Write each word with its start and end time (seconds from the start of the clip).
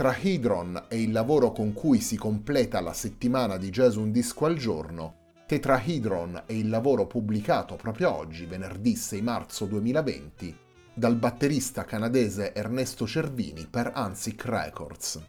Tetrahedron 0.00 0.84
è 0.88 0.94
il 0.94 1.12
lavoro 1.12 1.52
con 1.52 1.74
cui 1.74 2.00
si 2.00 2.16
completa 2.16 2.80
la 2.80 2.94
settimana 2.94 3.58
di 3.58 3.68
Jazz 3.68 3.96
Un 3.96 4.10
Disco 4.10 4.46
al 4.46 4.56
giorno. 4.56 5.34
Tetrahedron 5.44 6.44
è 6.46 6.54
il 6.54 6.70
lavoro 6.70 7.06
pubblicato 7.06 7.76
proprio 7.76 8.16
oggi, 8.16 8.46
venerdì 8.46 8.96
6 8.96 9.20
marzo 9.20 9.66
2020, 9.66 10.56
dal 10.94 11.16
batterista 11.16 11.84
canadese 11.84 12.54
Ernesto 12.54 13.06
Cervini 13.06 13.66
per 13.66 13.92
Ansic 13.94 14.42
Records. 14.46 15.20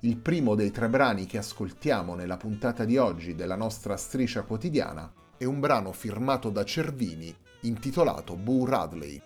Il 0.00 0.16
primo 0.16 0.56
dei 0.56 0.72
tre 0.72 0.88
brani 0.88 1.26
che 1.26 1.38
ascoltiamo 1.38 2.16
nella 2.16 2.36
puntata 2.36 2.84
di 2.84 2.96
oggi 2.96 3.36
della 3.36 3.54
nostra 3.54 3.96
striscia 3.96 4.42
quotidiana 4.42 5.08
è 5.36 5.44
un 5.44 5.60
brano 5.60 5.92
firmato 5.92 6.50
da 6.50 6.64
Cervini 6.64 7.32
intitolato 7.60 8.34
Boo 8.34 8.66
Radley. 8.66 9.22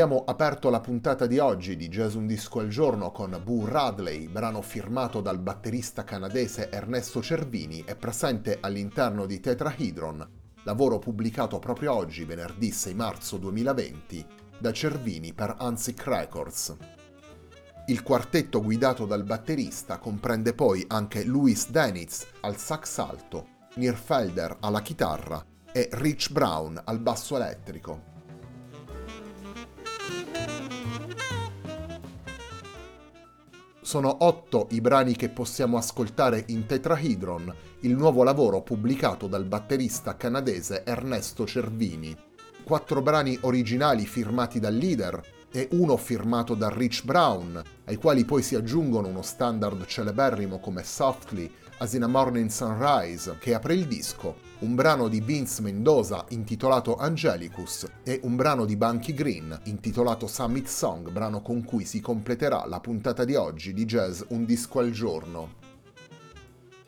Abbiamo 0.00 0.22
aperto 0.24 0.70
la 0.70 0.78
puntata 0.78 1.26
di 1.26 1.40
oggi 1.40 1.74
di 1.74 1.88
Jazz 1.88 2.14
Un 2.14 2.28
Disco 2.28 2.60
al 2.60 2.68
Giorno 2.68 3.10
con 3.10 3.36
Boo 3.42 3.66
Radley, 3.66 4.28
brano 4.28 4.62
firmato 4.62 5.20
dal 5.20 5.40
batterista 5.40 6.04
canadese 6.04 6.70
Ernesto 6.70 7.20
Cervini 7.20 7.82
e 7.84 7.96
presente 7.96 8.58
all'interno 8.60 9.26
di 9.26 9.40
Tetrahydron, 9.40 10.28
lavoro 10.62 11.00
pubblicato 11.00 11.58
proprio 11.58 11.94
oggi, 11.94 12.24
venerdì 12.24 12.70
6 12.70 12.94
marzo 12.94 13.38
2020, 13.38 14.24
da 14.60 14.70
Cervini 14.70 15.32
per 15.32 15.56
Ansic 15.58 16.04
Records. 16.04 16.76
Il 17.88 18.04
quartetto 18.04 18.62
guidato 18.62 19.04
dal 19.04 19.24
batterista 19.24 19.98
comprende 19.98 20.54
poi 20.54 20.84
anche 20.86 21.24
Louis 21.24 21.70
Denitz 21.70 22.24
al 22.42 22.56
sax 22.56 22.98
alto, 22.98 23.48
Nierfelder 23.74 24.58
alla 24.60 24.80
chitarra 24.80 25.44
e 25.72 25.88
Rich 25.90 26.30
Brown 26.30 26.80
al 26.84 27.00
basso 27.00 27.34
elettrico. 27.34 28.17
Sono 33.88 34.18
otto 34.20 34.66
i 34.72 34.82
brani 34.82 35.16
che 35.16 35.30
possiamo 35.30 35.78
ascoltare 35.78 36.44
in 36.48 36.66
Tetrahydron, 36.66 37.54
il 37.80 37.96
nuovo 37.96 38.22
lavoro 38.22 38.60
pubblicato 38.60 39.28
dal 39.28 39.46
batterista 39.46 40.14
canadese 40.14 40.84
Ernesto 40.84 41.46
Cervini. 41.46 42.14
Quattro 42.62 43.00
brani 43.00 43.38
originali 43.40 44.04
firmati 44.04 44.60
dal 44.60 44.74
leader 44.74 45.18
e 45.50 45.68
uno 45.70 45.96
firmato 45.96 46.54
da 46.54 46.68
Rich 46.68 47.06
Brown, 47.06 47.62
ai 47.86 47.96
quali 47.96 48.26
poi 48.26 48.42
si 48.42 48.56
aggiungono 48.56 49.08
uno 49.08 49.22
standard 49.22 49.86
celeberrimo 49.86 50.58
come 50.58 50.82
Softly 50.82 51.50
as 51.78 51.92
in 51.94 52.02
a 52.02 52.08
Morning 52.08 52.48
Sunrise, 52.48 53.36
che 53.38 53.54
apre 53.54 53.74
il 53.74 53.86
disco, 53.86 54.36
un 54.60 54.74
brano 54.74 55.06
di 55.06 55.20
Vince 55.20 55.62
Mendoza 55.62 56.24
intitolato 56.30 56.96
Angelicus 56.96 57.86
e 58.02 58.18
un 58.24 58.34
brano 58.34 58.64
di 58.64 58.76
Bunky 58.76 59.14
Green 59.14 59.56
intitolato 59.64 60.26
Summit 60.26 60.66
Song, 60.66 61.08
brano 61.10 61.40
con 61.40 61.62
cui 61.62 61.84
si 61.84 62.00
completerà 62.00 62.66
la 62.66 62.80
puntata 62.80 63.24
di 63.24 63.36
oggi 63.36 63.72
di 63.72 63.84
Jazz 63.84 64.22
Un 64.28 64.44
disco 64.44 64.80
al 64.80 64.90
giorno. 64.90 65.54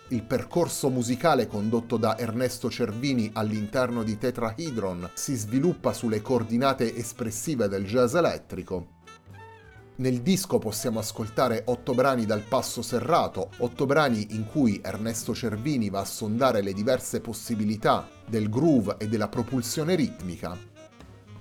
Il 0.09 0.25
percorso 0.25 0.91
musicale 0.91 1.47
condotto 1.47 1.97
da 1.97 2.19
Ernesto 2.19 2.69
Cervini 2.69 3.31
all'interno 3.35 4.03
di 4.03 4.19
Tetrahydron 4.19 5.11
si 5.15 5.37
sviluppa 5.37 5.93
sulle 5.93 6.21
coordinate 6.21 6.97
espressive 6.97 7.69
del 7.69 7.85
jazz 7.85 8.15
elettrico, 8.15 8.99
nel 10.01 10.23
disco 10.23 10.59
possiamo 10.59 10.99
ascoltare 10.99 11.63
otto 11.67 11.93
brani 11.93 12.25
dal 12.25 12.41
passo 12.41 12.81
serrato, 12.81 13.51
otto 13.59 13.85
brani 13.85 14.29
in 14.31 14.47
cui 14.47 14.81
Ernesto 14.83 15.35
Cervini 15.35 15.91
va 15.91 16.01
a 16.01 16.07
sondare 16.07 16.63
le 16.63 16.73
diverse 16.73 17.21
possibilità 17.21 18.09
del 18.27 18.49
groove 18.49 18.97
e 18.99 19.09
della 19.09 19.29
propulsione 19.29 19.95
ritmica. 19.95 20.57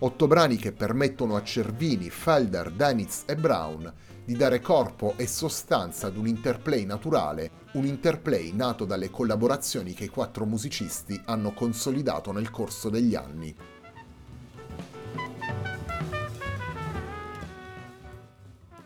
Otto 0.01 0.27
brani 0.27 0.57
che 0.57 0.73
permettono 0.73 1.37
a 1.37 1.43
Cervini, 1.43 2.09
Felder, 2.09 2.71
Denitz 2.71 3.23
e 3.25 3.35
Brown 3.37 3.93
di 4.25 4.35
dare 4.35 4.59
corpo 4.59 5.13
e 5.15 5.25
sostanza 5.25 6.07
ad 6.07 6.17
un 6.17 6.27
interplay 6.27 6.85
naturale, 6.85 7.51
un 7.73 7.85
interplay 7.85 8.51
nato 8.53 8.83
dalle 8.83 9.09
collaborazioni 9.09 9.93
che 9.93 10.03
i 10.03 10.09
quattro 10.09 10.45
musicisti 10.45 11.19
hanno 11.25 11.53
consolidato 11.53 12.33
nel 12.33 12.51
corso 12.51 12.89
degli 12.89 13.15
anni. 13.15 13.55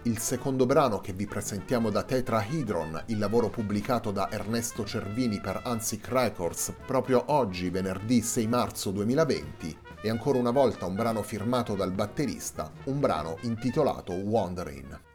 Il 0.06 0.18
secondo 0.18 0.66
brano 0.66 1.00
che 1.00 1.14
vi 1.14 1.26
presentiamo 1.26 1.90
da 1.90 2.04
Tetrahydron, 2.04 3.04
il 3.06 3.18
lavoro 3.18 3.50
pubblicato 3.50 4.12
da 4.12 4.30
Ernesto 4.30 4.84
Cervini 4.84 5.40
per 5.40 5.62
Ansic 5.64 6.10
Records 6.10 6.74
proprio 6.86 7.24
oggi, 7.28 7.70
venerdì 7.70 8.22
6 8.22 8.46
marzo 8.48 8.92
2020, 8.92 9.78
è 10.02 10.10
ancora 10.10 10.40
una 10.40 10.52
volta 10.52 10.86
un 10.88 10.96
brano 10.96 11.22
firmato 11.22 11.76
dal 11.76 11.94
batterista, 11.94 12.70
un 12.86 13.00
brano 13.00 13.38
intitolato 13.44 14.12
Wandering. 14.12 15.13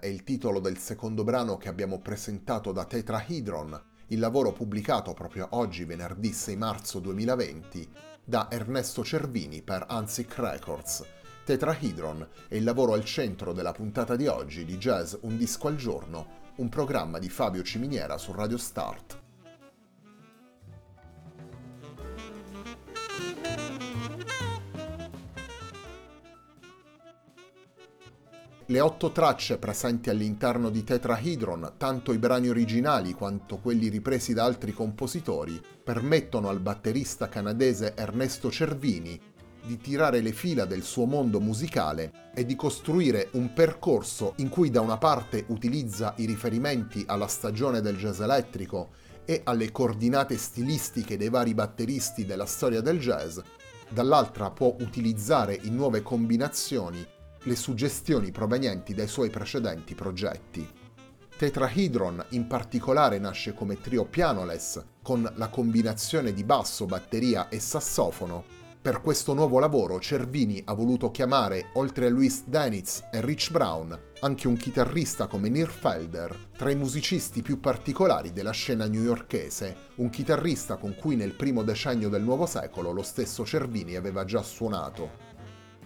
È 0.00 0.06
il 0.06 0.24
titolo 0.24 0.58
del 0.58 0.78
secondo 0.78 1.22
brano 1.22 1.56
che 1.58 1.68
abbiamo 1.68 2.00
presentato 2.00 2.72
da 2.72 2.84
Tetrahedron, 2.84 3.80
il 4.08 4.18
lavoro 4.18 4.50
pubblicato 4.52 5.12
proprio 5.12 5.48
oggi, 5.50 5.84
venerdì 5.84 6.32
6 6.32 6.56
marzo 6.56 6.98
2020, 6.98 7.88
da 8.24 8.48
Ernesto 8.50 9.04
Cervini 9.04 9.62
per 9.62 9.84
Ansic 9.88 10.36
Records. 10.38 11.04
Tetrahedron 11.44 12.26
è 12.48 12.56
il 12.56 12.64
lavoro 12.64 12.94
al 12.94 13.04
centro 13.04 13.52
della 13.52 13.72
puntata 13.72 14.16
di 14.16 14.26
oggi 14.26 14.64
di 14.64 14.78
Jazz 14.78 15.14
Un 15.20 15.36
disco 15.36 15.68
al 15.68 15.76
giorno, 15.76 16.38
un 16.56 16.68
programma 16.68 17.18
di 17.18 17.28
Fabio 17.28 17.62
Ciminiera 17.62 18.18
su 18.18 18.32
Radio 18.32 18.58
Start. 18.58 19.19
Le 28.70 28.78
otto 28.78 29.10
tracce 29.10 29.58
presenti 29.58 30.10
all'interno 30.10 30.70
di 30.70 30.84
Tetrahedron, 30.84 31.72
tanto 31.76 32.12
i 32.12 32.18
brani 32.18 32.48
originali 32.48 33.14
quanto 33.14 33.58
quelli 33.58 33.88
ripresi 33.88 34.32
da 34.32 34.44
altri 34.44 34.72
compositori, 34.72 35.60
permettono 35.82 36.48
al 36.48 36.60
batterista 36.60 37.28
canadese 37.28 37.94
Ernesto 37.96 38.48
Cervini 38.48 39.20
di 39.66 39.76
tirare 39.78 40.20
le 40.20 40.30
fila 40.30 40.66
del 40.66 40.84
suo 40.84 41.04
mondo 41.06 41.40
musicale 41.40 42.30
e 42.32 42.46
di 42.46 42.54
costruire 42.54 43.30
un 43.32 43.52
percorso 43.52 44.34
in 44.36 44.48
cui 44.48 44.70
da 44.70 44.80
una 44.80 44.98
parte 44.98 45.46
utilizza 45.48 46.14
i 46.18 46.24
riferimenti 46.24 47.02
alla 47.08 47.26
stagione 47.26 47.80
del 47.80 47.96
jazz 47.96 48.20
elettrico 48.20 48.90
e 49.24 49.40
alle 49.42 49.72
coordinate 49.72 50.36
stilistiche 50.36 51.16
dei 51.16 51.28
vari 51.28 51.54
batteristi 51.54 52.24
della 52.24 52.46
storia 52.46 52.80
del 52.80 53.00
jazz, 53.00 53.40
dall'altra 53.88 54.52
può 54.52 54.76
utilizzare 54.78 55.58
in 55.60 55.74
nuove 55.74 56.02
combinazioni 56.02 57.04
le 57.44 57.56
suggestioni 57.56 58.30
provenienti 58.30 58.94
dai 58.94 59.08
suoi 59.08 59.30
precedenti 59.30 59.94
progetti. 59.94 60.68
Tetrahedron 61.36 62.26
in 62.30 62.46
particolare 62.46 63.18
nasce 63.18 63.54
come 63.54 63.80
trio 63.80 64.04
pianoless 64.04 64.82
con 65.02 65.30
la 65.36 65.48
combinazione 65.48 66.34
di 66.34 66.44
basso, 66.44 66.84
batteria 66.84 67.48
e 67.48 67.58
sassofono. 67.60 68.58
Per 68.82 69.02
questo 69.02 69.34
nuovo 69.34 69.58
lavoro 69.58 70.00
Cervini 70.00 70.62
ha 70.64 70.72
voluto 70.72 71.10
chiamare, 71.10 71.68
oltre 71.74 72.06
a 72.06 72.10
Louis 72.10 72.44
Denitz 72.46 73.08
e 73.12 73.20
Rich 73.20 73.50
Brown, 73.50 73.98
anche 74.20 74.48
un 74.48 74.56
chitarrista 74.56 75.26
come 75.26 75.50
Nir 75.50 75.68
Felder, 75.68 76.48
tra 76.56 76.70
i 76.70 76.76
musicisti 76.76 77.42
più 77.42 77.60
particolari 77.60 78.32
della 78.32 78.52
scena 78.52 78.86
newyorkese, 78.86 79.76
un 79.96 80.08
chitarrista 80.08 80.76
con 80.76 80.94
cui 80.94 81.14
nel 81.14 81.34
primo 81.34 81.62
decennio 81.62 82.08
del 82.08 82.22
nuovo 82.22 82.46
secolo 82.46 82.90
lo 82.90 83.02
stesso 83.02 83.44
Cervini 83.44 83.96
aveva 83.96 84.24
già 84.24 84.42
suonato. 84.42 85.29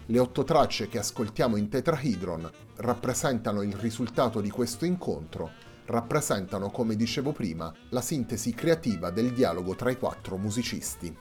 Le 0.07 0.19
otto 0.19 0.45
tracce 0.45 0.89
che 0.89 0.99
ascoltiamo 0.99 1.57
in 1.57 1.69
Tetrahedron 1.69 2.51
rappresentano 2.77 3.63
il 3.63 3.75
risultato 3.75 4.41
di 4.41 4.51
questo 4.51 4.85
incontro, 4.85 5.51
rappresentano, 5.87 6.71
come 6.71 6.97
dicevo 6.97 7.33
prima, 7.33 7.73
la 7.91 8.01
sintesi 8.01 8.53
creativa 8.53 9.11
del 9.11 9.33
dialogo 9.33 9.75
tra 9.75 9.91
i 9.91 9.99
quattro 9.99 10.37
musicisti. 10.37 11.17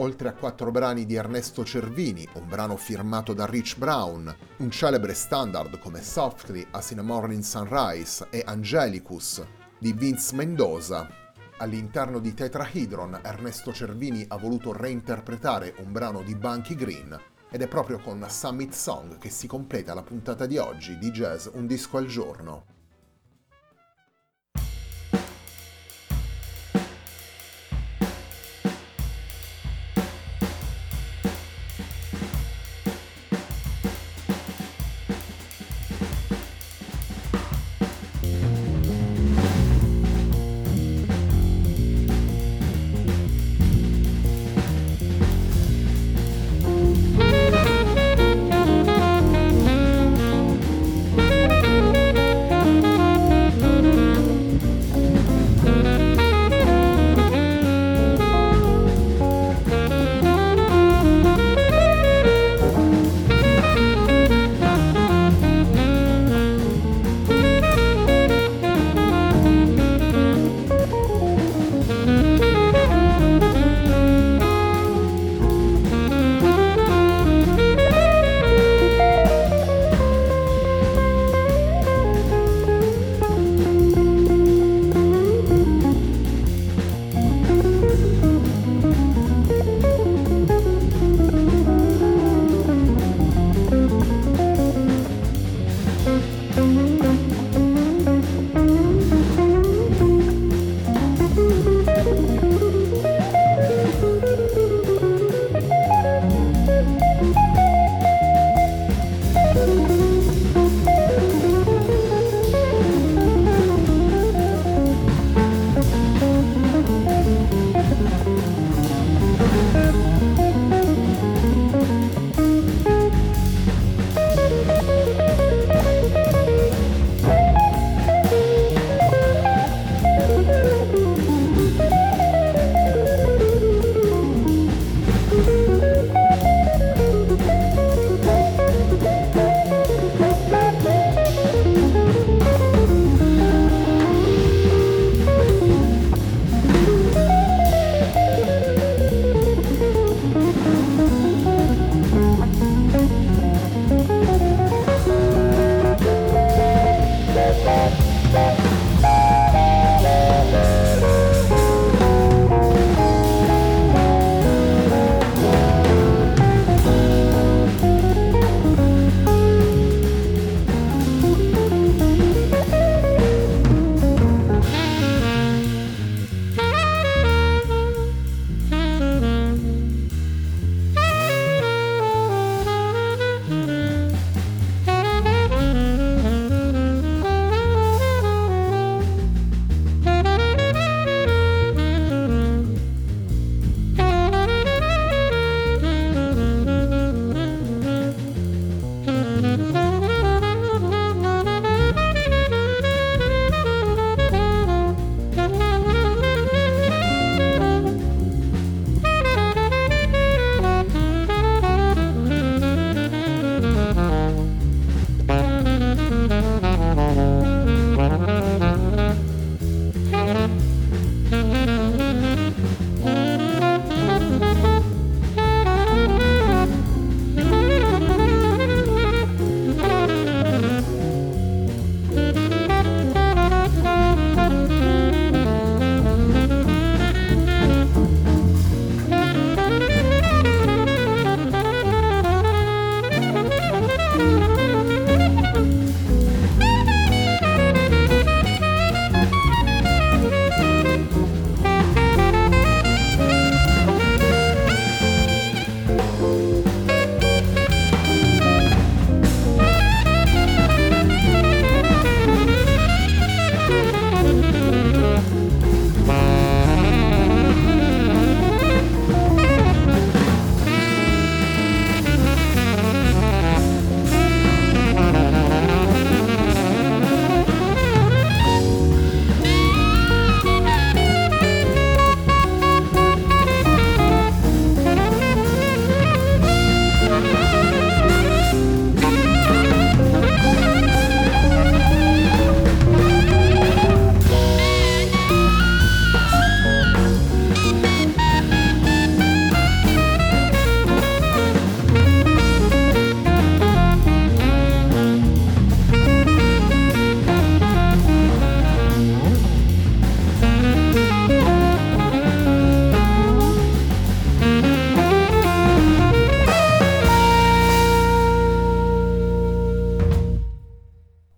oltre 0.00 0.28
a 0.28 0.32
quattro 0.32 0.70
brani 0.70 1.04
di 1.04 1.14
Ernesto 1.14 1.62
Cervini, 1.64 2.26
un 2.34 2.48
brano 2.48 2.76
firmato 2.76 3.34
da 3.34 3.44
Rich 3.44 3.76
Brown, 3.76 4.34
un 4.56 4.70
celebre 4.70 5.14
standard 5.14 5.78
come 5.78 6.02
Softly 6.02 6.66
as 6.70 6.90
in 6.90 7.00
a 7.00 7.02
Morning 7.02 7.42
Sunrise 7.42 8.26
e 8.30 8.42
Angelicus 8.44 9.44
di 9.78 9.92
Vince 9.92 10.34
Mendoza, 10.34 11.19
All'interno 11.60 12.20
di 12.20 12.32
Tetrahedron 12.32 13.20
Ernesto 13.22 13.70
Cervini 13.70 14.24
ha 14.28 14.38
voluto 14.38 14.72
reinterpretare 14.72 15.74
un 15.80 15.92
brano 15.92 16.22
di 16.22 16.34
Bunky 16.34 16.74
Green 16.74 17.14
ed 17.50 17.60
è 17.60 17.68
proprio 17.68 17.98
con 17.98 18.24
Summit 18.30 18.72
Song 18.72 19.18
che 19.18 19.28
si 19.28 19.46
completa 19.46 19.92
la 19.92 20.02
puntata 20.02 20.46
di 20.46 20.56
oggi 20.56 20.96
di 20.96 21.10
Jazz 21.10 21.48
Un 21.52 21.66
disco 21.66 21.98
al 21.98 22.06
giorno. 22.06 22.79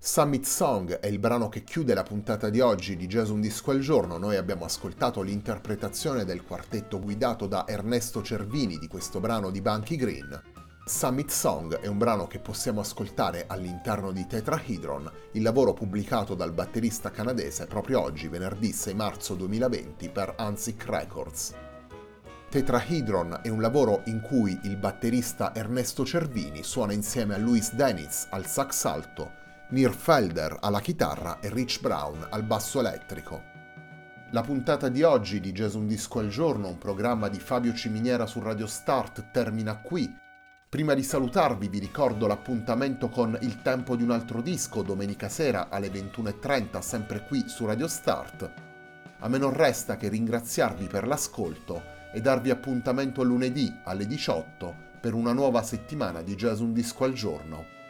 Summit 0.04 0.44
Song 0.44 0.98
è 0.98 1.06
il 1.06 1.20
brano 1.20 1.48
che 1.48 1.62
chiude 1.62 1.94
la 1.94 2.02
puntata 2.02 2.50
di 2.50 2.58
oggi 2.58 2.96
di 2.96 3.06
Jazz 3.06 3.28
Un 3.28 3.40
Disco 3.40 3.70
al 3.70 3.78
Giorno. 3.78 4.18
Noi 4.18 4.34
abbiamo 4.34 4.64
ascoltato 4.64 5.22
l'interpretazione 5.22 6.24
del 6.24 6.42
quartetto 6.42 6.98
guidato 6.98 7.46
da 7.46 7.68
Ernesto 7.68 8.20
Cervini 8.20 8.78
di 8.78 8.88
questo 8.88 9.20
brano 9.20 9.50
di 9.50 9.60
Bunky 9.60 9.94
Green. 9.94 10.42
Summit 10.84 11.30
Song 11.30 11.78
è 11.78 11.86
un 11.86 11.98
brano 11.98 12.26
che 12.26 12.40
possiamo 12.40 12.80
ascoltare 12.80 13.44
all'interno 13.46 14.10
di 14.10 14.26
Tetrahedron, 14.26 15.08
il 15.34 15.42
lavoro 15.42 15.72
pubblicato 15.72 16.34
dal 16.34 16.52
batterista 16.52 17.12
canadese 17.12 17.66
proprio 17.66 18.00
oggi, 18.00 18.26
venerdì 18.26 18.72
6 18.72 18.94
marzo 18.94 19.34
2020, 19.36 20.08
per 20.08 20.34
Ansic 20.36 20.84
Records. 20.84 21.54
Tetrahedron 22.50 23.38
è 23.44 23.48
un 23.50 23.60
lavoro 23.60 24.02
in 24.06 24.20
cui 24.20 24.58
il 24.64 24.76
batterista 24.76 25.54
Ernesto 25.54 26.04
Cervini 26.04 26.64
suona 26.64 26.92
insieme 26.92 27.34
a 27.34 27.38
Luis 27.38 27.72
Denitz 27.72 28.26
al 28.30 28.46
sax 28.46 28.84
alto, 28.84 29.40
Nir 29.72 29.94
Felder 29.94 30.58
alla 30.60 30.80
chitarra 30.80 31.40
e 31.40 31.48
Rich 31.48 31.80
Brown 31.80 32.26
al 32.28 32.42
basso 32.42 32.80
elettrico. 32.80 33.42
La 34.32 34.42
puntata 34.42 34.90
di 34.90 35.02
oggi 35.02 35.40
di 35.40 35.52
Jazz 35.52 35.72
Un 35.72 35.86
Disco 35.86 36.18
al 36.18 36.28
Giorno, 36.28 36.68
un 36.68 36.76
programma 36.76 37.28
di 37.28 37.40
Fabio 37.40 37.72
Ciminiera 37.72 38.26
su 38.26 38.40
Radio 38.40 38.66
Start, 38.66 39.30
termina 39.30 39.78
qui. 39.80 40.14
Prima 40.68 40.92
di 40.92 41.02
salutarvi 41.02 41.68
vi 41.68 41.78
ricordo 41.78 42.26
l'appuntamento 42.26 43.08
con 43.08 43.38
Il 43.40 43.62
tempo 43.62 43.96
di 43.96 44.02
un 44.02 44.10
altro 44.10 44.42
disco 44.42 44.82
domenica 44.82 45.30
sera 45.30 45.70
alle 45.70 45.88
21.30 45.88 46.78
sempre 46.80 47.24
qui 47.26 47.48
su 47.48 47.64
Radio 47.64 47.88
Start. 47.88 48.52
A 49.20 49.28
me 49.28 49.38
non 49.38 49.54
resta 49.54 49.96
che 49.96 50.08
ringraziarvi 50.08 50.86
per 50.86 51.06
l'ascolto 51.06 51.82
e 52.12 52.20
darvi 52.20 52.50
appuntamento 52.50 53.22
lunedì 53.22 53.74
alle 53.84 54.06
18 54.06 54.74
per 55.00 55.14
una 55.14 55.32
nuova 55.32 55.62
settimana 55.62 56.20
di 56.20 56.34
Jazz 56.34 56.60
Un 56.60 56.74
Disco 56.74 57.04
al 57.04 57.14
Giorno. 57.14 57.80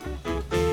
Música 0.00 0.69